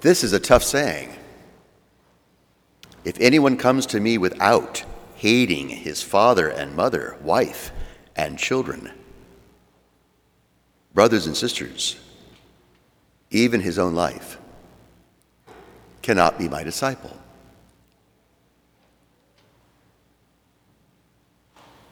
This 0.00 0.22
is 0.22 0.32
a 0.32 0.40
tough 0.40 0.62
saying. 0.62 1.14
If 3.04 3.20
anyone 3.20 3.56
comes 3.56 3.86
to 3.86 4.00
me 4.00 4.18
without 4.18 4.84
hating 5.14 5.68
his 5.68 6.02
father 6.02 6.48
and 6.48 6.74
mother, 6.74 7.16
wife 7.22 7.70
and 8.14 8.38
children, 8.38 8.90
brothers 10.92 11.26
and 11.26 11.36
sisters, 11.36 11.98
even 13.30 13.60
his 13.60 13.78
own 13.78 13.94
life, 13.94 14.38
cannot 16.02 16.38
be 16.38 16.48
my 16.48 16.62
disciple. 16.62 17.16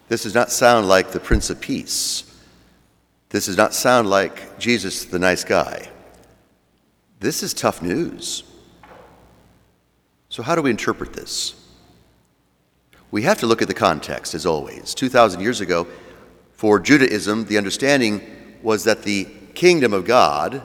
This 0.09 0.25
does 0.25 0.35
not 0.35 0.53
sound 0.53 0.89
like 0.89 1.11
the 1.11 1.21
Prince 1.21 1.49
of 1.51 1.61
Peace. 1.61 2.25
This 3.31 3.47
does 3.47 3.57
not 3.57 3.75
sound 3.75 4.09
like 4.11 4.59
Jesus, 4.59 5.05
the 5.07 5.19
nice 5.19 5.45
guy. 5.45 5.89
This 7.25 7.43
is 7.43 7.55
tough 7.55 7.81
news. 7.81 8.45
So, 10.29 10.43
how 10.43 10.55
do 10.55 10.61
we 10.61 10.69
interpret 10.69 11.15
this? 11.15 11.55
We 13.11 13.23
have 13.23 13.39
to 13.39 13.47
look 13.47 13.63
at 13.63 13.69
the 13.69 13.73
context, 13.73 14.35
as 14.35 14.45
always. 14.45 14.93
2,000 14.93 15.41
years 15.41 15.63
ago, 15.63 15.87
for 16.53 16.79
Judaism, 16.79 17.47
the 17.47 17.57
understanding 17.57 18.21
was 18.63 18.85
that 18.85 19.05
the 19.05 19.27
kingdom 19.55 19.95
of 19.95 20.05
God 20.05 20.61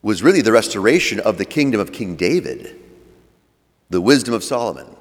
was 0.00 0.22
really 0.22 0.40
the 0.40 0.50
restoration 0.50 1.20
of 1.20 1.36
the 1.36 1.44
kingdom 1.44 1.78
of 1.78 1.92
King 1.92 2.16
David, 2.16 2.80
the 3.90 4.00
wisdom 4.00 4.32
of 4.32 4.42
Solomon, 4.42 4.96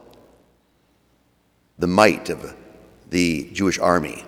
the 1.79 1.87
might 1.87 2.29
of 2.29 2.53
the 3.09 3.49
Jewish 3.53 3.79
army, 3.79 4.25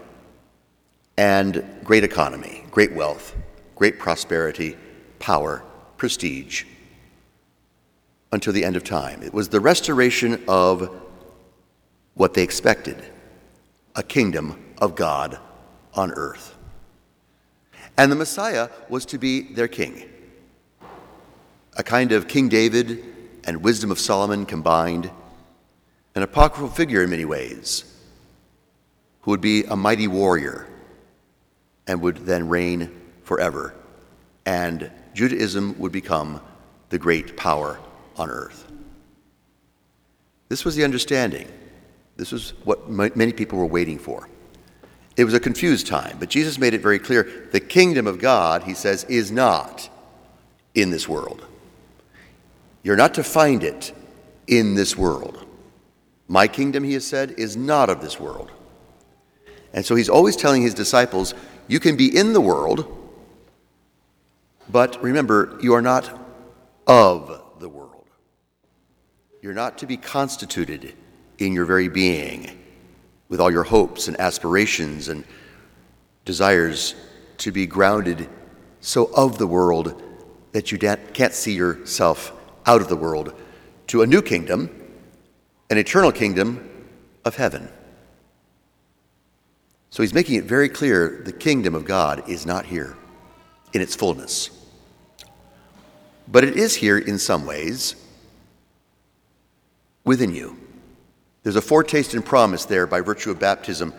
and 1.17 1.61
great 1.83 2.05
economy, 2.05 2.63
great 2.71 2.93
wealth, 2.93 3.35
great 3.75 3.99
prosperity, 3.99 4.77
power, 5.19 5.61
prestige, 5.97 6.65
until 8.31 8.53
the 8.53 8.65
end 8.65 8.75
of 8.75 8.83
time. 8.83 9.21
It 9.23 9.33
was 9.33 9.49
the 9.49 9.59
restoration 9.59 10.43
of 10.47 10.89
what 12.13 12.33
they 12.33 12.43
expected 12.43 13.03
a 13.95 14.03
kingdom 14.03 14.61
of 14.79 14.95
God 14.95 15.39
on 15.93 16.11
earth. 16.11 16.55
And 17.97 18.11
the 18.11 18.15
Messiah 18.15 18.69
was 18.89 19.05
to 19.07 19.17
be 19.17 19.41
their 19.41 19.67
king 19.67 20.09
a 21.77 21.83
kind 21.83 22.11
of 22.13 22.27
King 22.27 22.47
David 22.47 23.03
and 23.43 23.61
wisdom 23.61 23.91
of 23.91 23.99
Solomon 23.99 24.45
combined, 24.45 25.11
an 26.15 26.23
apocryphal 26.23 26.69
figure 26.69 27.03
in 27.03 27.09
many 27.09 27.25
ways, 27.25 27.83
who 29.21 29.31
would 29.31 29.41
be 29.41 29.65
a 29.65 29.75
mighty 29.75 30.07
warrior 30.07 30.67
and 31.87 32.01
would 32.01 32.17
then 32.17 32.47
reign 32.47 32.89
forever. 33.23 33.75
And 34.45 34.89
Judaism 35.15 35.79
would 35.79 35.91
become 35.91 36.41
the 36.89 36.99
great 36.99 37.35
power 37.35 37.79
on 38.17 38.29
earth. 38.29 38.71
This 40.49 40.63
was 40.63 40.75
the 40.75 40.83
understanding. 40.83 41.47
This 42.17 42.31
was 42.31 42.51
what 42.63 42.89
many 42.89 43.33
people 43.33 43.57
were 43.57 43.65
waiting 43.65 43.97
for. 43.97 44.29
It 45.17 45.23
was 45.23 45.33
a 45.33 45.39
confused 45.39 45.87
time, 45.87 46.17
but 46.19 46.29
Jesus 46.29 46.59
made 46.59 46.73
it 46.73 46.81
very 46.81 46.99
clear 46.99 47.47
the 47.51 47.59
kingdom 47.59 48.05
of 48.05 48.19
God, 48.19 48.63
he 48.63 48.73
says, 48.73 49.05
is 49.05 49.31
not 49.31 49.89
in 50.75 50.89
this 50.89 51.07
world. 51.07 51.45
You're 52.83 52.97
not 52.97 53.13
to 53.15 53.23
find 53.23 53.63
it 53.63 53.93
in 54.47 54.75
this 54.75 54.97
world. 54.97 55.45
My 56.27 56.47
kingdom, 56.47 56.83
he 56.83 56.93
has 56.93 57.07
said, 57.07 57.31
is 57.37 57.55
not 57.55 57.89
of 57.89 58.01
this 58.01 58.19
world. 58.19 58.51
And 59.73 59.85
so 59.85 59.95
he's 59.95 60.09
always 60.09 60.35
telling 60.35 60.61
his 60.61 60.73
disciples, 60.73 61.33
you 61.67 61.79
can 61.79 61.95
be 61.95 62.15
in 62.15 62.33
the 62.33 62.41
world, 62.41 63.04
but 64.69 65.01
remember, 65.01 65.57
you 65.61 65.73
are 65.73 65.81
not 65.81 66.09
of 66.87 67.59
the 67.59 67.69
world. 67.69 68.07
You're 69.41 69.53
not 69.53 69.77
to 69.79 69.85
be 69.85 69.97
constituted 69.97 70.93
in 71.37 71.53
your 71.53 71.65
very 71.65 71.87
being 71.87 72.59
with 73.29 73.39
all 73.39 73.51
your 73.51 73.63
hopes 73.63 74.07
and 74.07 74.19
aspirations 74.19 75.09
and 75.09 75.23
desires 76.23 76.95
to 77.37 77.51
be 77.51 77.65
grounded 77.65 78.29
so 78.79 79.05
of 79.15 79.37
the 79.37 79.47
world 79.47 80.01
that 80.51 80.71
you 80.71 80.77
can't 80.77 81.33
see 81.33 81.53
yourself 81.53 82.31
out 82.65 82.81
of 82.81 82.87
the 82.87 82.95
world 82.95 83.33
to 83.87 84.01
a 84.01 84.07
new 84.07 84.21
kingdom, 84.21 84.69
an 85.69 85.77
eternal 85.77 86.11
kingdom 86.11 86.69
of 87.23 87.35
heaven. 87.35 87.67
So 89.89 90.03
he's 90.03 90.13
making 90.13 90.35
it 90.35 90.45
very 90.45 90.69
clear 90.69 91.21
the 91.25 91.31
kingdom 91.31 91.75
of 91.75 91.85
God 91.85 92.27
is 92.29 92.45
not 92.45 92.65
here 92.65 92.95
in 93.73 93.81
its 93.81 93.95
fullness. 93.95 94.49
But 96.27 96.43
it 96.43 96.57
is 96.57 96.75
here 96.75 96.97
in 96.97 97.19
some 97.19 97.45
ways 97.45 97.95
within 100.03 100.33
you. 100.33 100.57
There's 101.43 101.55
a 101.55 101.61
foretaste 101.61 102.13
and 102.13 102.25
promise 102.25 102.65
there 102.65 102.87
by 102.87 103.01
virtue 103.01 103.31
of 103.31 103.39
baptism 103.39 103.93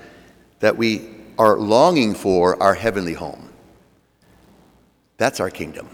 that 0.60 0.76
we 0.76 1.08
are 1.38 1.56
longing 1.56 2.14
for 2.14 2.60
our 2.62 2.74
heavenly 2.74 3.12
home. 3.12 3.50
That's 5.18 5.40
our 5.40 5.50
kingdom. 5.50 5.88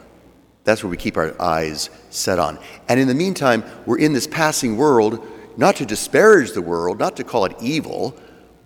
That's 0.65 0.83
where 0.83 0.91
we 0.91 0.97
keep 0.97 1.17
our 1.17 1.41
eyes 1.41 1.91
set 2.11 2.39
on. 2.39 2.59
And 2.89 2.99
in 3.01 3.09
the 3.09 3.15
meantime, 3.15 3.65
we're 3.85 3.99
in 3.99 4.13
this 4.13 4.27
passing 4.27 4.77
world, 4.77 5.27
not 5.57 5.77
to 5.77 5.87
disparage 5.87 6.53
the 6.53 6.63
world, 6.63 6.99
not 6.99 7.17
to 7.17 7.25
call 7.25 7.45
it 7.45 7.57
evil, 7.61 8.17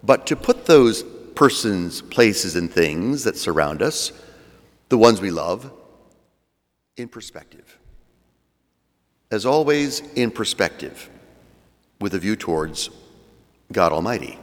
but 0.02 0.26
to 0.26 0.36
put 0.36 0.66
those 0.66 1.02
persons, 1.34 2.02
places, 2.02 2.56
and 2.56 2.70
things 2.72 3.24
that 3.24 3.36
surround 3.36 3.82
us, 3.82 4.12
the 4.88 4.98
ones 4.98 5.20
we 5.20 5.30
love, 5.30 5.72
in 6.96 7.08
perspective. 7.08 7.78
As 9.30 9.44
always, 9.44 10.00
in 10.14 10.30
perspective, 10.30 11.10
with 12.00 12.14
a 12.14 12.18
view 12.18 12.36
towards 12.36 12.90
God 13.72 13.92
Almighty. 13.92 14.38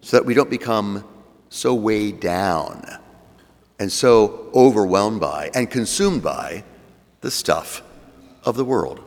So 0.00 0.16
that 0.16 0.26
we 0.26 0.34
don't 0.34 0.50
become 0.50 1.04
so 1.48 1.74
weighed 1.74 2.20
down 2.20 2.98
and 3.78 3.92
so 3.92 4.50
overwhelmed 4.54 5.20
by 5.20 5.50
and 5.54 5.70
consumed 5.70 6.22
by 6.22 6.64
the 7.20 7.30
stuff 7.30 7.82
of 8.44 8.56
the 8.56 8.64
world. 8.64 9.00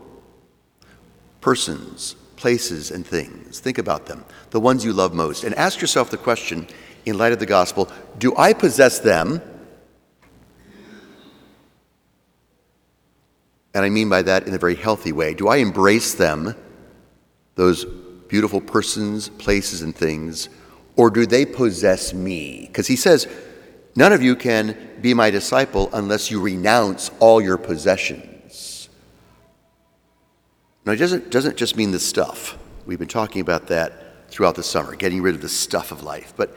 Persons, 1.42 2.16
places, 2.36 2.92
and 2.92 3.06
things. 3.06 3.60
Think 3.60 3.78
about 3.78 4.06
them, 4.06 4.24
the 4.52 4.60
ones 4.60 4.86
you 4.86 4.94
love 4.94 5.14
most, 5.14 5.44
and 5.44 5.56
ask 5.56 5.82
yourself 5.82 6.10
the 6.10 6.18
question 6.18 6.68
in 7.06 7.18
light 7.18 7.34
of 7.34 7.40
the 7.40 7.46
gospel 7.46 7.90
do 8.18 8.36
I 8.38 8.54
possess 8.54 9.00
them? 9.00 9.42
And 13.76 13.84
I 13.84 13.90
mean 13.90 14.10
by 14.10 14.24
that 14.24 14.48
in 14.48 14.54
a 14.54 14.58
very 14.58 14.76
healthy 14.76 15.12
way. 15.12 15.34
Do 15.34 15.50
I 15.50 15.58
embrace 15.58 16.16
them, 16.16 16.56
those 17.56 17.86
beautiful 18.30 18.62
persons, 18.62 19.30
places, 19.30 19.82
and 19.82 19.94
things, 19.94 20.50
or 20.96 21.10
do 21.10 21.26
they 21.26 21.46
possess 21.46 22.14
me? 22.14 22.66
Because 22.68 22.88
he 22.88 22.96
says, 22.96 23.28
None 23.98 24.12
of 24.12 24.22
you 24.22 24.36
can 24.36 24.78
be 25.02 25.14
my 25.14 25.30
disciple 25.30 25.90
unless 25.94 26.30
you 26.30 26.42
renounce 26.42 27.12
all 27.20 27.42
your 27.42 27.58
possessions. 27.58 28.90
Now, 30.86 30.92
it 30.92 30.98
doesn't, 30.98 31.32
doesn't 31.32 31.56
just 31.56 31.78
mean 31.78 31.92
the 31.92 32.00
stuff. 32.00 32.58
We've 32.86 33.00
been 33.00 33.08
talking 33.08 33.42
about 33.42 33.68
that 33.68 34.30
throughout 34.30 34.56
the 34.56 34.64
summer, 34.64 34.96
getting 34.96 35.22
rid 35.22 35.34
of 35.34 35.42
the 35.42 35.50
stuff 35.50 35.92
of 35.92 36.04
life. 36.04 36.34
But 36.36 36.56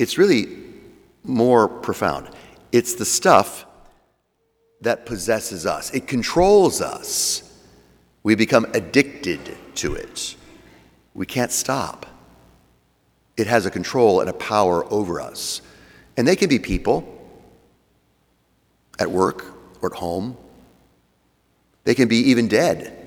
it's 0.00 0.18
really 0.18 0.48
more 1.22 1.68
profound. 1.68 2.28
It's 2.72 2.94
the 2.94 3.04
stuff 3.04 3.66
that 4.80 5.06
possesses 5.06 5.66
us, 5.66 5.92
it 5.92 6.06
controls 6.06 6.80
us. 6.80 7.46
We 8.22 8.34
become 8.34 8.66
addicted 8.74 9.56
to 9.76 9.94
it. 9.94 10.36
We 11.14 11.24
can't 11.24 11.50
stop. 11.50 12.06
It 13.36 13.46
has 13.46 13.64
a 13.64 13.70
control 13.70 14.20
and 14.20 14.28
a 14.28 14.34
power 14.34 14.84
over 14.92 15.20
us. 15.20 15.62
And 16.18 16.28
they 16.28 16.36
can 16.36 16.50
be 16.50 16.58
people 16.58 17.18
at 18.98 19.10
work 19.10 19.46
or 19.80 19.92
at 19.92 19.98
home. 19.98 20.36
They 21.84 21.94
can 21.94 22.08
be 22.08 22.18
even 22.18 22.46
dead 22.48 23.00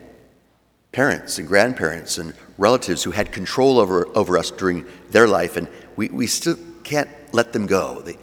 parents 0.94 1.40
and 1.40 1.48
grandparents 1.48 2.18
and 2.20 2.34
relatives 2.58 3.04
who 3.04 3.12
had 3.12 3.32
control 3.32 3.80
over, 3.80 4.08
over 4.16 4.38
us 4.38 4.52
during 4.52 4.86
their 5.10 5.28
life, 5.28 5.58
and 5.58 5.68
we, 5.98 6.08
we 6.10 6.28
still 6.28 6.58
can't 6.84 7.10
let 7.34 7.52
them 7.52 7.66
go. 7.66 8.02
They, 8.02 8.18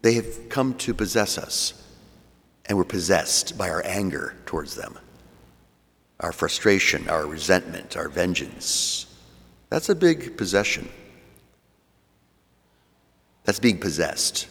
they 0.00 0.14
have 0.14 0.48
come 0.48 0.74
to 0.78 0.94
possess 0.94 1.38
us, 1.38 1.74
and 2.66 2.78
we're 2.78 2.84
possessed 2.84 3.58
by 3.58 3.68
our 3.68 3.84
anger 3.84 4.34
towards 4.46 4.74
them, 4.74 4.98
our 6.20 6.32
frustration, 6.32 7.08
our 7.08 7.26
resentment, 7.26 7.96
our 7.96 8.08
vengeance. 8.08 9.06
That's 9.68 9.88
a 9.88 9.94
big 9.94 10.36
possession. 10.36 10.88
That's 13.44 13.58
being 13.58 13.78
possessed. 13.78 14.46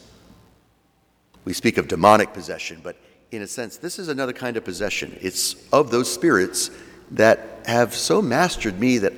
We 1.46 1.54
speak 1.54 1.78
of 1.78 1.88
demonic 1.88 2.34
possession, 2.34 2.82
but 2.84 2.98
in 3.32 3.42
a 3.42 3.48
sense, 3.48 3.78
this 3.78 3.98
is 3.98 4.10
another 4.10 4.34
kind 4.34 4.58
of 4.58 4.66
possession. 4.66 5.18
It's 5.22 5.56
of 5.72 5.90
those 5.90 6.12
spirits 6.12 6.70
that 7.12 7.62
have 7.66 7.94
so 7.94 8.22
mastered 8.22 8.80
me 8.80 8.98
that 9.00 9.14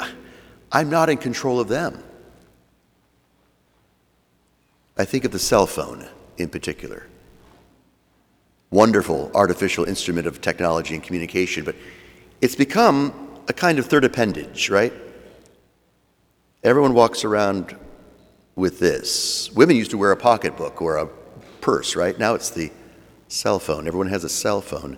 I'm 0.72 0.90
not 0.90 1.10
in 1.10 1.18
control 1.18 1.60
of 1.60 1.68
them. 1.68 2.04
I 4.98 5.06
think 5.06 5.26
of 5.26 5.32
the 5.32 5.40
cell 5.40 5.66
phone 5.66 6.08
in 6.38 6.50
particular. 6.50 7.08
Wonderful 8.74 9.30
artificial 9.36 9.86
instrument 9.86 10.26
of 10.26 10.42
technology 10.42 10.96
and 10.96 11.04
communication, 11.04 11.64
but 11.64 11.76
it's 12.42 12.56
become 12.56 13.14
a 13.48 13.54
kind 13.54 13.78
of 13.78 13.86
third 13.86 14.04
appendage, 14.04 14.70
right? 14.70 14.92
Everyone 16.64 16.94
walks 16.94 17.24
around 17.24 17.78
with 18.56 18.80
this. 18.80 19.52
Women 19.54 19.76
used 19.76 19.92
to 19.92 19.98
wear 19.98 20.12
a 20.12 20.18
pocketbook 20.18 20.82
or 20.82 20.98
a 20.98 21.08
purse, 21.62 21.96
right? 21.96 22.18
Now 22.18 22.34
it's 22.34 22.50
the 22.50 22.72
cell 23.28 23.60
phone. 23.60 23.88
Everyone 23.88 24.08
has 24.08 24.24
a 24.24 24.30
cell 24.30 24.62
phone. 24.62 24.98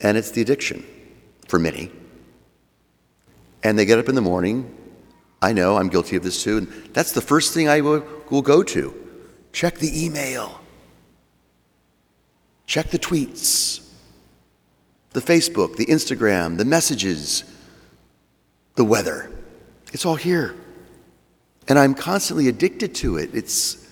And 0.00 0.16
it's 0.16 0.30
the 0.30 0.40
addiction 0.40 0.86
for 1.46 1.58
many. 1.58 1.90
And 3.62 3.78
they 3.78 3.84
get 3.84 3.98
up 3.98 4.08
in 4.08 4.14
the 4.14 4.22
morning. 4.22 4.74
I 5.42 5.52
know 5.52 5.76
I'm 5.76 5.88
guilty 5.88 6.16
of 6.16 6.22
this 6.22 6.42
too. 6.42 6.58
And 6.58 6.68
that's 6.94 7.12
the 7.12 7.20
first 7.20 7.52
thing 7.52 7.68
I 7.68 7.82
will, 7.82 8.04
will 8.30 8.42
go 8.42 8.62
to 8.62 8.94
check 9.52 9.78
the 9.78 10.04
email, 10.04 10.59
check 12.70 12.90
the 12.90 12.98
tweets, 13.00 13.84
the 15.10 15.18
Facebook, 15.18 15.74
the 15.74 15.86
Instagram, 15.86 16.56
the 16.56 16.64
messages, 16.64 17.42
the 18.76 18.84
weather. 18.84 19.28
It's 19.92 20.06
all 20.06 20.14
here. 20.14 20.54
And 21.66 21.80
I'm 21.80 21.94
constantly 21.94 22.46
addicted 22.46 22.94
to 22.96 23.16
it. 23.16 23.34
It's 23.34 23.84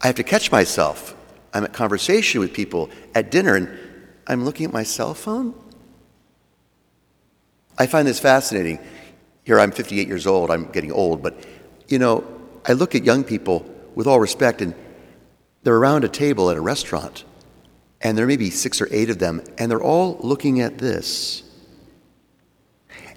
I 0.00 0.06
have 0.06 0.16
to 0.16 0.22
catch 0.22 0.50
myself. 0.50 1.14
I'm 1.52 1.64
at 1.64 1.74
conversation 1.74 2.40
with 2.40 2.54
people 2.54 2.88
at 3.14 3.30
dinner 3.30 3.54
and 3.54 3.68
I'm 4.26 4.46
looking 4.46 4.64
at 4.64 4.72
my 4.72 4.82
cell 4.82 5.12
phone. 5.12 5.54
I 7.76 7.86
find 7.86 8.08
this 8.08 8.18
fascinating. 8.18 8.78
Here 9.42 9.60
I'm 9.60 9.72
58 9.72 10.08
years 10.08 10.26
old, 10.26 10.50
I'm 10.50 10.72
getting 10.72 10.90
old, 10.90 11.22
but 11.22 11.36
you 11.86 11.98
know, 11.98 12.24
I 12.64 12.72
look 12.72 12.94
at 12.94 13.04
young 13.04 13.24
people 13.24 13.70
with 13.94 14.06
all 14.06 14.20
respect 14.20 14.62
and 14.62 14.74
they're 15.64 15.76
around 15.76 16.04
a 16.04 16.08
table 16.08 16.50
at 16.50 16.56
a 16.56 16.60
restaurant 16.60 17.24
and 18.02 18.16
there 18.16 18.26
may 18.26 18.36
be 18.36 18.50
six 18.50 18.80
or 18.80 18.88
eight 18.90 19.10
of 19.10 19.18
them 19.18 19.42
and 19.58 19.70
they're 19.70 19.82
all 19.82 20.18
looking 20.20 20.60
at 20.60 20.78
this. 20.78 21.42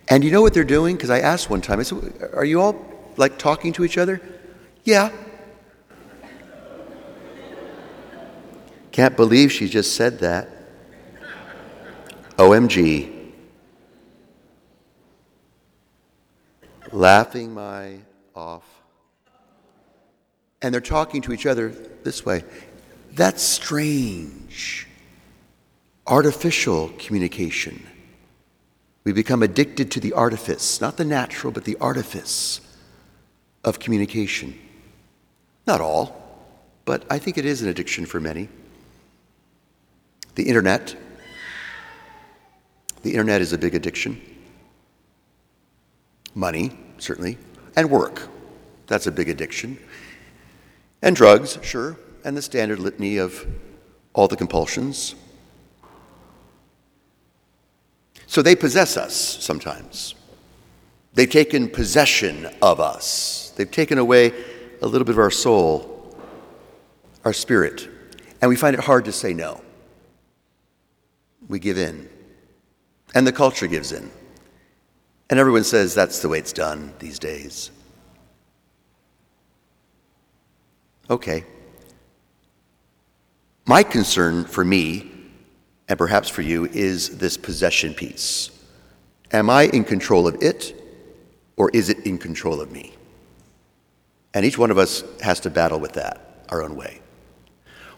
And 0.07 0.23
you 0.23 0.31
know 0.31 0.41
what 0.41 0.53
they're 0.53 0.63
doing? 0.63 0.95
Because 0.95 1.09
I 1.09 1.19
asked 1.19 1.49
one 1.49 1.59
time, 1.59 1.81
I 1.81 1.83
said, 1.83 2.29
Are 2.33 2.45
you 2.45 2.61
all 2.61 2.85
like 3.17 3.37
talking 3.37 3.73
to 3.73 3.83
each 3.83 3.97
other? 3.97 4.21
Yeah. 4.85 5.11
Can't 8.93 9.17
believe 9.17 9.51
she 9.51 9.67
just 9.67 9.95
said 9.95 10.19
that. 10.19 10.49
OMG. 12.37 13.33
Laughing 16.93 17.53
my 17.53 17.97
off. 18.33 18.63
And 20.61 20.73
they're 20.73 20.79
talking 20.79 21.21
to 21.23 21.33
each 21.33 21.45
other 21.45 21.75
this 22.07 22.25
way. 22.25 22.43
That's 23.11 23.43
strange. 23.43 24.87
Artificial 26.07 26.89
communication. 26.97 27.85
We 29.03 29.11
become 29.11 29.43
addicted 29.43 29.91
to 29.91 29.99
the 29.99 30.13
artifice, 30.13 30.79
not 30.79 30.95
the 30.95 31.03
natural, 31.03 31.51
but 31.51 31.65
the 31.65 31.75
artifice 31.81 32.61
of 33.65 33.79
communication. 33.79 34.57
Not 35.65 35.81
all, 35.81 36.15
but 36.85 37.03
I 37.09 37.19
think 37.19 37.37
it 37.37 37.45
is 37.45 37.61
an 37.61 37.67
addiction 37.67 38.05
for 38.05 38.21
many. 38.21 38.47
The 40.35 40.47
internet. 40.47 40.95
The 43.03 43.11
internet 43.11 43.41
is 43.41 43.51
a 43.51 43.57
big 43.57 43.75
addiction. 43.75 44.21
Money, 46.33 46.71
certainly, 46.99 47.37
and 47.75 47.91
work. 47.91 48.29
That's 48.87 49.07
a 49.07 49.11
big 49.11 49.27
addiction. 49.27 49.77
And 51.01 51.15
drugs, 51.15 51.59
sure, 51.61 51.97
and 52.23 52.35
the 52.35 52.41
standard 52.41 52.79
litany 52.79 53.17
of 53.17 53.45
all 54.13 54.27
the 54.27 54.35
compulsions. 54.35 55.15
So 58.25 58.41
they 58.41 58.55
possess 58.55 58.97
us 58.97 59.15
sometimes. 59.15 60.15
They've 61.13 61.29
taken 61.29 61.69
possession 61.69 62.47
of 62.61 62.79
us. 62.79 63.53
They've 63.55 63.69
taken 63.69 63.97
away 63.97 64.33
a 64.81 64.87
little 64.87 65.05
bit 65.05 65.13
of 65.13 65.19
our 65.19 65.31
soul, 65.31 66.15
our 67.25 67.33
spirit, 67.33 67.89
and 68.41 68.49
we 68.49 68.55
find 68.55 68.75
it 68.75 68.81
hard 68.81 69.05
to 69.05 69.11
say 69.11 69.33
no. 69.33 69.61
We 71.47 71.59
give 71.59 71.77
in, 71.77 72.09
and 73.15 73.25
the 73.25 73.31
culture 73.31 73.67
gives 73.67 73.91
in. 73.91 74.11
And 75.29 75.39
everyone 75.39 75.63
says 75.63 75.95
that's 75.95 76.21
the 76.21 76.29
way 76.29 76.39
it's 76.39 76.53
done 76.53 76.93
these 76.99 77.19
days. 77.19 77.71
Okay. 81.09 81.43
My 83.65 83.83
concern 83.83 84.45
for 84.45 84.63
me 84.63 85.17
and 85.87 85.97
perhaps 85.97 86.29
for 86.29 86.41
you, 86.41 86.65
is 86.65 87.17
this 87.17 87.37
possession 87.37 87.93
piece. 87.93 88.51
Am 89.31 89.49
I 89.49 89.63
in 89.67 89.83
control 89.83 90.27
of 90.27 90.41
it, 90.41 90.73
or 91.55 91.69
is 91.71 91.89
it 91.89 92.05
in 92.05 92.17
control 92.17 92.61
of 92.61 92.71
me? 92.71 92.93
And 94.33 94.45
each 94.45 94.57
one 94.57 94.71
of 94.71 94.77
us 94.77 95.03
has 95.21 95.39
to 95.41 95.49
battle 95.49 95.79
with 95.79 95.93
that 95.93 96.43
our 96.49 96.61
own 96.61 96.75
way. 96.75 97.01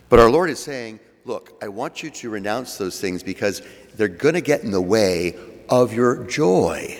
But 0.09 0.19
our 0.19 0.29
Lord 0.29 0.50
is 0.50 0.59
saying, 0.59 1.00
Look, 1.25 1.53
I 1.61 1.67
want 1.67 2.01
you 2.01 2.09
to 2.09 2.29
renounce 2.29 2.77
those 2.77 3.00
things 3.00 3.21
because 3.21 3.61
they're 3.95 4.07
going 4.07 4.33
to 4.33 4.41
get 4.41 4.63
in 4.63 4.71
the 4.71 4.81
way 4.81 5.35
of 5.67 5.94
your 5.94 6.23
joy 6.23 6.97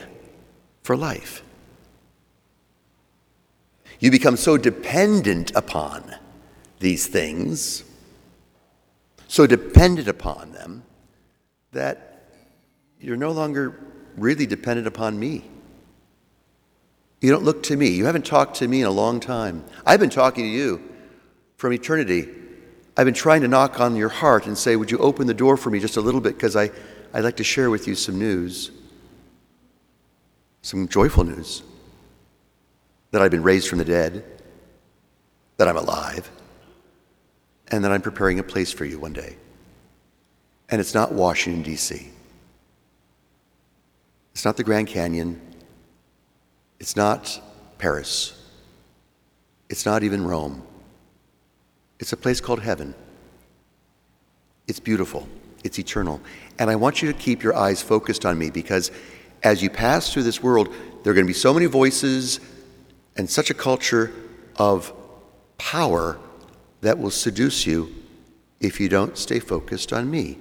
for 0.84 0.96
life. 0.96 1.42
You 4.00 4.12
become 4.12 4.38
so 4.38 4.58
dependent 4.58 5.52
upon 5.56 6.16
these 6.80 7.08
things 7.08 7.84
so 9.30 9.46
dependent 9.46 10.08
upon 10.08 10.52
them 10.54 10.84
that 11.72 12.24
you're 13.00 13.16
no 13.16 13.32
longer 13.32 13.80
really 14.18 14.48
dependent 14.48 14.88
upon 14.88 15.18
me. 15.20 15.46
You 17.22 17.30
don't 17.32 17.44
look 17.44 17.62
to 17.64 17.78
me. 17.78 17.90
You 17.90 18.06
haven't 18.06 18.26
talked 18.26 18.56
to 18.56 18.68
me 18.68 18.82
in 18.82 18.88
a 18.88 18.92
long 18.92 19.20
time. 19.20 19.64
I've 19.86 20.00
been 20.00 20.10
talking 20.10 20.46
to 20.46 20.50
you 20.50 20.82
from 21.58 21.74
eternity. 21.74 22.28
I've 22.98 23.06
been 23.06 23.14
trying 23.14 23.42
to 23.42 23.48
knock 23.48 23.80
on 23.80 23.96
your 23.96 24.10
heart 24.10 24.48
and 24.48 24.58
say, 24.58 24.76
Would 24.76 24.90
you 24.90 24.98
open 24.98 25.28
the 25.28 25.34
door 25.36 25.58
for 25.58 25.70
me 25.70 25.80
just 25.80 25.96
a 25.96 26.02
little 26.02 26.22
bit? 26.22 26.34
Because 26.34 26.56
I'd 26.56 26.72
like 27.14 27.38
to 27.38 27.44
share 27.44 27.70
with 27.70 27.88
you 27.88 27.94
some 27.94 28.18
news, 28.18 28.72
some 30.64 30.88
joyful 30.88 31.24
news 31.24 31.62
that 33.12 33.22
I've 33.22 33.32
been 33.32 33.44
raised 33.44 33.68
from 33.68 33.80
the 33.80 33.86
dead, 33.86 34.24
that 35.58 35.68
I'm 35.68 35.78
alive 35.78 36.30
and 37.68 37.84
that 37.84 37.92
I'm 37.92 38.02
preparing 38.02 38.40
a 38.40 38.44
place 38.44 38.72
for 38.72 38.86
you 38.86 39.00
one 39.00 39.14
day. 39.14 39.36
And 40.70 40.80
it's 40.80 40.94
not 40.94 41.12
Washington, 41.12 41.64
D.C., 41.64 42.10
it's 44.34 44.46
not 44.46 44.56
the 44.56 44.64
Grand 44.64 44.88
Canyon, 44.88 45.42
it's 46.80 46.96
not 46.96 47.42
Paris, 47.78 48.42
it's 49.70 49.86
not 49.86 50.04
even 50.04 50.26
Rome. 50.26 50.64
It's 52.00 52.14
a 52.14 52.18
place 52.18 52.40
called 52.40 52.62
heaven. 52.62 52.96
It's 54.68 54.80
beautiful, 54.80 55.28
it's 55.64 55.78
eternal. 55.78 56.22
And 56.58 56.70
I 56.70 56.76
want 56.76 57.02
you 57.02 57.12
to 57.12 57.18
keep 57.18 57.44
your 57.44 57.56
eyes 57.56 57.82
focused 57.82 58.26
on 58.26 58.38
me 58.38 58.50
because 58.50 58.92
as 59.44 59.62
you 59.62 59.70
pass 59.70 60.14
through 60.14 60.24
this 60.24 60.42
world, 60.42 60.70
there 61.04 61.12
are 61.12 61.14
going 61.14 61.26
to 61.26 61.30
be 61.30 61.34
so 61.34 61.54
many 61.54 61.66
voices 61.66 62.40
and 63.16 63.30
such 63.30 63.50
a 63.50 63.54
culture 63.54 64.12
of 64.56 64.94
power 65.58 66.20
that 66.82 66.98
will 66.98 67.12
seduce 67.12 67.66
you 67.66 67.94
if 68.60 68.80
you 68.80 68.90
don't 68.90 69.18
stay 69.18 69.40
focused 69.40 69.94
on 69.94 70.10
me. 70.10 70.38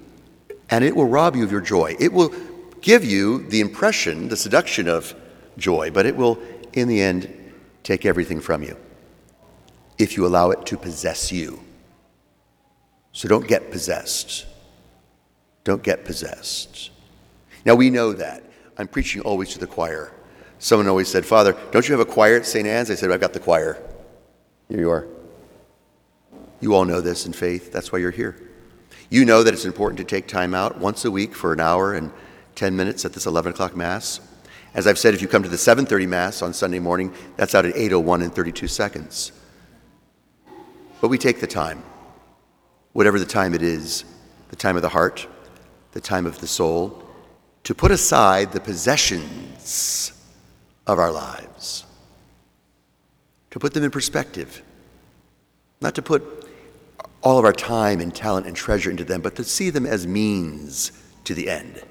And 0.70 0.84
it 0.84 0.94
will 0.94 1.08
rob 1.08 1.37
you 1.37 1.44
of 1.44 1.52
your 1.52 1.60
joy. 1.60 1.96
It 1.98 2.12
will 2.12 2.32
give 2.80 3.04
you 3.04 3.46
the 3.48 3.60
impression, 3.60 4.28
the 4.28 4.37
seduction 4.37 4.88
of 4.88 5.14
joy, 5.56 5.90
but 5.90 6.06
it 6.06 6.16
will, 6.16 6.38
in 6.72 6.88
the 6.88 7.00
end, 7.00 7.52
take 7.82 8.04
everything 8.04 8.40
from 8.40 8.62
you 8.62 8.76
if 9.98 10.16
you 10.16 10.26
allow 10.26 10.50
it 10.50 10.64
to 10.66 10.76
possess 10.76 11.32
you. 11.32 11.60
So 13.12 13.28
don't 13.28 13.48
get 13.48 13.70
possessed. 13.70 14.46
Don't 15.64 15.82
get 15.82 16.04
possessed. 16.04 16.90
Now 17.64 17.75
we 17.75 17.90
know 17.90 18.12
that. 18.12 18.44
I'm 18.76 18.87
preaching 18.87 19.22
always 19.22 19.48
to 19.50 19.58
the 19.58 19.66
choir. 19.66 20.12
Someone 20.58 20.88
always 20.88 21.08
said, 21.08 21.24
Father, 21.24 21.56
don't 21.70 21.88
you 21.88 21.96
have 21.96 22.06
a 22.06 22.10
choir 22.10 22.36
at 22.36 22.46
St. 22.46 22.66
Anne's? 22.66 22.90
I 22.90 22.94
said, 22.94 23.10
I've 23.10 23.20
got 23.20 23.32
the 23.32 23.40
choir. 23.40 23.80
Here 24.68 24.80
you 24.80 24.90
are. 24.90 25.06
You 26.60 26.74
all 26.74 26.84
know 26.84 27.00
this 27.00 27.26
in 27.26 27.32
faith. 27.32 27.72
That's 27.72 27.92
why 27.92 28.00
you're 28.00 28.10
here. 28.10 28.36
You 29.10 29.24
know 29.24 29.42
that 29.42 29.54
it's 29.54 29.64
important 29.64 29.98
to 29.98 30.04
take 30.04 30.26
time 30.26 30.54
out 30.54 30.78
once 30.78 31.04
a 31.04 31.10
week 31.10 31.34
for 31.34 31.52
an 31.52 31.60
hour 31.60 31.94
and 31.94 32.10
10 32.56 32.76
minutes 32.76 33.04
at 33.04 33.12
this 33.12 33.26
11 33.26 33.52
o'clock 33.52 33.76
Mass. 33.76 34.20
As 34.74 34.86
I've 34.86 34.98
said, 34.98 35.14
if 35.14 35.22
you 35.22 35.28
come 35.28 35.42
to 35.42 35.48
the 35.48 35.56
7:30 35.56 36.06
Mass 36.06 36.42
on 36.42 36.52
Sunday 36.52 36.78
morning, 36.78 37.14
that's 37.36 37.54
out 37.54 37.64
at 37.64 37.74
8:01 37.74 38.22
and 38.22 38.34
32 38.34 38.68
seconds. 38.68 39.32
But 41.00 41.08
we 41.08 41.16
take 41.16 41.40
the 41.40 41.46
time, 41.46 41.82
whatever 42.92 43.18
the 43.18 43.24
time 43.24 43.54
it 43.54 43.62
is, 43.62 44.04
the 44.50 44.56
time 44.56 44.76
of 44.76 44.82
the 44.82 44.90
heart, 44.90 45.26
the 45.92 46.00
time 46.00 46.26
of 46.26 46.40
the 46.40 46.46
soul, 46.46 47.02
to 47.64 47.74
put 47.74 47.90
aside 47.90 48.52
the 48.52 48.60
possessions 48.60 50.12
of 50.88 50.99
our 50.99 51.12
lives, 51.12 51.85
to 53.50 53.61
put 53.61 53.75
them 53.75 53.85
in 53.85 53.90
perspective, 53.90 54.62
not 55.83 55.95
to 55.95 56.02
put 56.02 56.25
all 57.23 57.38
of 57.38 57.45
our 57.45 57.52
time 57.52 58.00
and 58.00 58.14
talent 58.14 58.47
and 58.47 58.57
treasure 58.57 58.90
into 58.90 59.04
them, 59.04 59.21
but 59.21 59.37
to 59.37 59.45
see 59.45 59.68
them 59.68 59.85
as 59.85 60.07
means 60.07 60.92
to 61.25 61.35
the 61.35 61.50
end, 61.50 61.83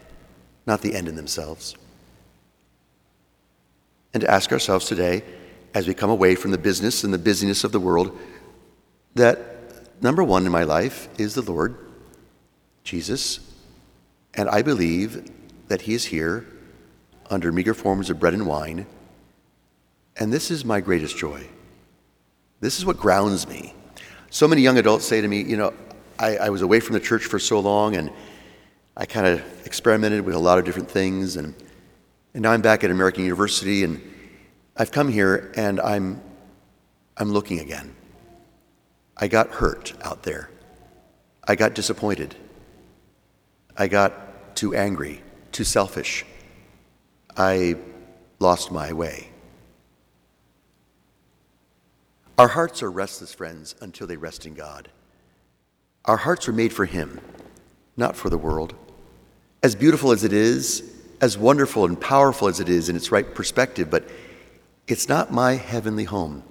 not 0.66 0.82
the 0.82 0.96
end 0.96 1.08
in 1.08 1.16
themselves. 1.16 1.75
And 4.13 4.22
to 4.22 4.32
ask 4.32 4.51
ourselves 4.51 4.88
today, 4.88 5.24
as 5.75 5.88
we 5.88 5.94
come 5.94 6.10
away 6.10 6.34
from 6.34 6.50
the 6.50 6.58
business 6.58 7.04
and 7.04 7.13
the 7.13 7.20
busyness 7.20 7.63
of 7.63 7.72
the 7.72 7.80
world, 7.80 8.18
that 9.13 10.01
number 10.01 10.24
one 10.24 10.46
in 10.46 10.51
my 10.51 10.63
life 10.63 11.08
is 11.20 11.36
the 11.36 11.42
Lord, 11.44 11.77
Jesus, 12.84 13.39
and 14.34 14.50
I 14.50 14.63
believe 14.63 15.30
that 15.68 15.82
He 15.82 15.94
is 15.94 16.06
here 16.06 16.48
under 17.29 17.51
meager 17.51 17.74
forms 17.74 18.10
of 18.10 18.19
bread 18.19 18.34
and 18.34 18.48
wine, 18.48 18.86
and 20.17 20.34
this 20.34 20.50
is 20.50 20.65
my 20.65 20.79
greatest 20.79 21.17
joy. 21.17 21.48
This 22.60 22.77
is 22.79 22.86
what 22.86 22.98
grounds 22.98 23.48
me. 23.48 23.74
So 24.29 24.48
many 24.48 24.62
young 24.62 24.77
adults 24.77 25.05
say 25.05 25.22
to 25.22 25.27
me, 25.27 25.41
you 25.41 25.57
know, 25.57 25.74
I, 26.19 26.38
I 26.38 26.50
was 26.50 26.62
away 26.62 26.79
from 26.79 26.93
the 26.93 27.00
church 27.00 27.25
for 27.25 27.39
so 27.39 27.60
long 27.60 27.96
and 27.96 28.12
I 28.96 29.05
kind 29.05 29.27
of 29.27 29.65
experimented 29.65 30.22
with 30.22 30.34
a 30.34 30.39
lot 30.39 30.57
of 30.57 30.65
different 30.65 30.89
things 30.89 31.36
and, 31.36 31.53
and 32.34 32.41
now 32.41 32.51
I'm 32.51 32.62
back 32.62 32.84
at 32.84 32.89
American 32.89 33.24
University 33.24 33.84
and 33.84 34.01
I've 34.75 34.91
come 34.91 35.10
here 35.10 35.51
and 35.55 35.79
I'm, 35.79 36.22
I'm 37.15 37.31
looking 37.31 37.60
again. 37.60 37.96
I 39.15 39.27
got 39.27 39.50
hurt 39.50 39.93
out 40.01 40.24
there. 40.24 40.50
I 41.48 41.55
got 41.55 41.75
disappointed. 41.75 42.36
I 43.77 43.88
got 43.88 44.55
too 44.55 44.75
angry, 44.75 45.22
too 45.51 45.63
selfish. 45.63 46.25
I 47.38 47.75
lost 48.39 48.72
my 48.72 48.94
way. 48.94 49.29
Our 52.38 52.48
hearts 52.48 52.82
are 52.84 52.91
restless, 52.91 53.34
friends, 53.34 53.75
until 53.82 54.08
they 54.08 54.17
rest 54.17 54.46
in 54.46 54.53
God. 54.53 54.89
Our 56.06 56.17
hearts 56.17 56.48
are 56.48 56.53
made 56.53 56.74
for 56.74 56.86
Him, 56.86 57.20
not 57.96 58.15
for 58.15 58.29
the 58.29 58.38
world. 58.38 58.74
As 59.62 59.75
beautiful 59.75 60.12
as 60.12 60.24
it 60.24 60.34
is, 60.34 60.84
as 61.20 61.38
wonderful 61.38 61.86
and 61.86 62.00
powerful 62.00 62.48
as 62.48 62.60
it 62.60 62.70
is 62.70 62.89
in 62.89 62.96
its 62.96 63.12
right 63.12 63.36
perspective, 63.36 63.89
but 63.89 64.08
it's 64.88 65.10
not 65.10 65.32
my 65.32 65.53
heavenly 65.56 66.06
home. 66.06 66.44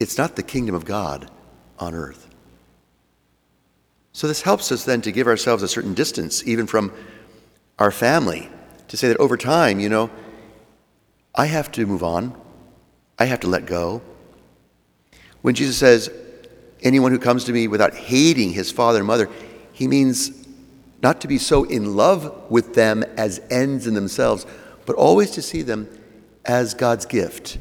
It's 0.00 0.18
not 0.18 0.36
the 0.36 0.42
kingdom 0.42 0.74
of 0.74 0.84
God 0.84 1.30
on 1.78 1.94
earth. 1.94 2.28
So, 4.12 4.26
this 4.26 4.42
helps 4.42 4.70
us 4.70 4.84
then 4.84 5.02
to 5.02 5.12
give 5.12 5.26
ourselves 5.26 5.62
a 5.62 5.68
certain 5.68 5.94
distance, 5.94 6.46
even 6.46 6.66
from 6.66 6.92
our 7.78 7.90
family, 7.90 8.48
to 8.94 8.98
say 8.98 9.08
that 9.08 9.18
over 9.18 9.36
time, 9.36 9.80
you 9.80 9.88
know, 9.88 10.08
I 11.34 11.46
have 11.46 11.72
to 11.72 11.84
move 11.84 12.04
on, 12.04 12.40
I 13.18 13.24
have 13.24 13.40
to 13.40 13.48
let 13.48 13.66
go. 13.66 14.02
When 15.42 15.56
Jesus 15.56 15.76
says, 15.76 16.10
anyone 16.80 17.10
who 17.10 17.18
comes 17.18 17.44
to 17.44 17.52
me 17.52 17.66
without 17.66 17.94
hating 17.94 18.52
his 18.52 18.70
father 18.70 18.98
and 18.98 19.06
mother, 19.06 19.28
he 19.72 19.88
means 19.88 20.46
not 21.02 21.20
to 21.22 21.28
be 21.28 21.38
so 21.38 21.64
in 21.64 21.96
love 21.96 22.50
with 22.50 22.74
them 22.74 23.02
as 23.16 23.40
ends 23.50 23.88
in 23.88 23.94
themselves, 23.94 24.46
but 24.86 24.94
always 24.94 25.32
to 25.32 25.42
see 25.42 25.62
them 25.62 25.88
as 26.44 26.72
God's 26.72 27.04
gift. 27.04 27.58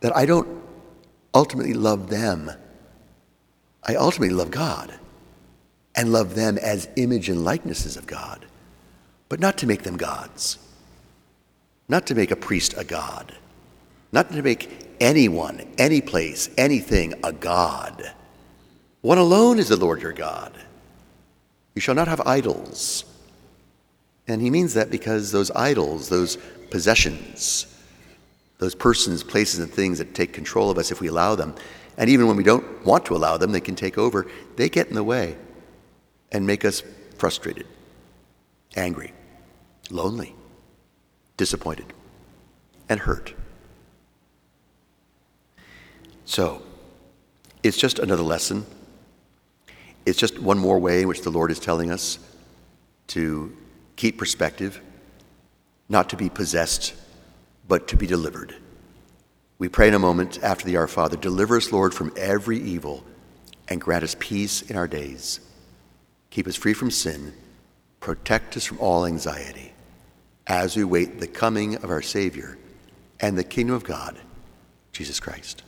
That 0.00 0.14
I 0.16 0.26
don't 0.26 0.60
ultimately 1.32 1.74
love 1.74 2.10
them, 2.10 2.50
I 3.84 3.94
ultimately 3.94 4.34
love 4.34 4.50
God 4.50 4.92
and 5.94 6.10
love 6.10 6.34
them 6.34 6.58
as 6.58 6.88
image 6.96 7.28
and 7.28 7.44
likenesses 7.44 7.96
of 7.96 8.06
God, 8.08 8.44
but 9.28 9.40
not 9.40 9.58
to 9.58 9.66
make 9.66 9.82
them 9.82 9.96
gods, 9.96 10.58
not 11.88 12.06
to 12.06 12.14
make 12.14 12.30
a 12.30 12.36
priest 12.36 12.74
a 12.76 12.84
god, 12.84 13.34
not 14.12 14.30
to 14.32 14.42
make 14.42 14.86
anyone, 15.00 15.66
any 15.78 16.00
place, 16.00 16.48
anything 16.56 17.14
a 17.22 17.32
God. 17.32 18.12
One 19.02 19.18
alone 19.18 19.58
is 19.58 19.68
the 19.68 19.76
Lord 19.76 20.02
your 20.02 20.12
God. 20.12 20.52
You 21.74 21.80
shall 21.80 21.94
not 21.94 22.08
have 22.08 22.20
idols. 22.22 23.04
And 24.26 24.40
he 24.40 24.50
means 24.50 24.74
that 24.74 24.90
because 24.90 25.30
those 25.30 25.50
idols, 25.52 26.08
those 26.08 26.38
possessions, 26.70 27.66
those 28.58 28.74
persons, 28.74 29.22
places, 29.22 29.60
and 29.60 29.70
things 29.70 29.98
that 29.98 30.14
take 30.14 30.32
control 30.32 30.70
of 30.70 30.78
us 30.78 30.90
if 30.90 31.00
we 31.00 31.08
allow 31.08 31.34
them, 31.34 31.54
and 31.98 32.10
even 32.10 32.26
when 32.26 32.36
we 32.36 32.42
don't 32.42 32.84
want 32.84 33.04
to 33.06 33.16
allow 33.16 33.36
them, 33.36 33.52
they 33.52 33.60
can 33.60 33.76
take 33.76 33.98
over, 33.98 34.26
they 34.56 34.68
get 34.68 34.88
in 34.88 34.94
the 34.94 35.04
way 35.04 35.36
and 36.32 36.46
make 36.46 36.64
us 36.64 36.82
frustrated, 37.16 37.66
angry, 38.76 39.12
lonely, 39.90 40.34
disappointed, 41.36 41.92
and 42.88 43.00
hurt. 43.00 43.34
So, 46.24 46.62
it's 47.62 47.76
just 47.76 47.98
another 47.98 48.22
lesson. 48.22 48.66
It's 50.04 50.18
just 50.18 50.38
one 50.38 50.58
more 50.58 50.78
way 50.78 51.02
in 51.02 51.08
which 51.08 51.22
the 51.22 51.30
Lord 51.30 51.50
is 51.50 51.58
telling 51.58 51.90
us 51.90 52.18
to 53.08 53.56
keep 53.96 54.18
perspective, 54.18 54.80
not 55.88 56.10
to 56.10 56.16
be 56.16 56.28
possessed, 56.28 56.94
but 57.66 57.88
to 57.88 57.96
be 57.96 58.06
delivered. 58.06 58.54
We 59.58 59.68
pray 59.68 59.88
in 59.88 59.94
a 59.94 59.98
moment 59.98 60.42
after 60.42 60.66
the 60.66 60.76
Our 60.76 60.86
Father 60.86 61.16
Deliver 61.16 61.56
us, 61.56 61.72
Lord, 61.72 61.94
from 61.94 62.12
every 62.16 62.58
evil 62.58 63.04
and 63.68 63.80
grant 63.80 64.04
us 64.04 64.14
peace 64.18 64.62
in 64.62 64.76
our 64.76 64.86
days. 64.86 65.40
Keep 66.30 66.46
us 66.46 66.56
free 66.56 66.74
from 66.74 66.90
sin. 66.90 67.32
Protect 68.06 68.56
us 68.56 68.64
from 68.64 68.78
all 68.78 69.04
anxiety 69.04 69.72
as 70.46 70.76
we 70.76 70.84
wait 70.84 71.18
the 71.18 71.26
coming 71.26 71.74
of 71.74 71.90
our 71.90 72.02
Savior 72.02 72.56
and 73.18 73.36
the 73.36 73.42
kingdom 73.42 73.74
of 73.74 73.82
God, 73.82 74.16
Jesus 74.92 75.18
Christ. 75.18 75.64